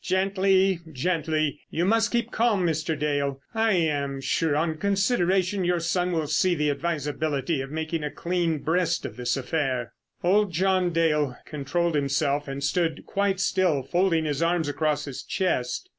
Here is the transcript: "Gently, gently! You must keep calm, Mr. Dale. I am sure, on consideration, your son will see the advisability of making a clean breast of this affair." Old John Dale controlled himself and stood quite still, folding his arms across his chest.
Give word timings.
"Gently, 0.03 0.79
gently! 0.91 1.59
You 1.69 1.85
must 1.85 2.11
keep 2.11 2.31
calm, 2.31 2.65
Mr. 2.65 2.97
Dale. 2.97 3.39
I 3.53 3.73
am 3.73 4.19
sure, 4.19 4.55
on 4.55 4.77
consideration, 4.79 5.63
your 5.63 5.79
son 5.79 6.11
will 6.11 6.25
see 6.25 6.55
the 6.55 6.71
advisability 6.71 7.61
of 7.61 7.69
making 7.69 8.03
a 8.03 8.09
clean 8.09 8.63
breast 8.63 9.05
of 9.05 9.15
this 9.15 9.37
affair." 9.37 9.93
Old 10.23 10.51
John 10.51 10.89
Dale 10.91 11.37
controlled 11.45 11.93
himself 11.93 12.47
and 12.47 12.63
stood 12.63 13.03
quite 13.05 13.39
still, 13.39 13.83
folding 13.83 14.25
his 14.25 14.41
arms 14.41 14.67
across 14.67 15.05
his 15.05 15.21
chest. 15.21 15.87